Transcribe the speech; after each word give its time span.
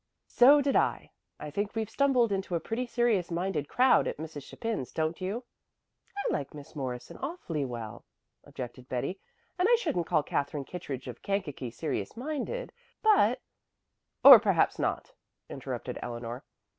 "So 0.25 0.63
did 0.63 0.75
I. 0.75 1.11
I 1.39 1.51
think 1.51 1.75
we've 1.75 1.87
stumbled 1.87 2.31
into 2.31 2.55
a 2.55 2.59
pretty 2.59 2.87
serious 2.87 3.29
minded 3.29 3.67
crowd 3.69 4.07
at 4.07 4.17
Mrs. 4.17 4.41
Chapin's, 4.41 4.91
don't 4.91 5.21
you?" 5.21 5.43
"I 6.17 6.33
like 6.33 6.55
Miss 6.55 6.75
Morrison 6.75 7.17
awfully 7.17 7.65
well," 7.65 8.05
objected 8.43 8.89
Betty, 8.89 9.19
"and 9.59 9.67
I 9.71 9.75
shouldn't 9.75 10.07
call 10.07 10.23
Katherine 10.23 10.65
Kittredge 10.65 11.07
of 11.07 11.21
Kankakee 11.21 11.69
serious 11.69 12.17
minded, 12.17 12.73
but" 13.03 13.41
"Oh, 14.25 14.39
perhaps 14.39 14.79
not," 14.79 15.13
interrupted 15.51 15.99
Eleanor. 16.01 16.45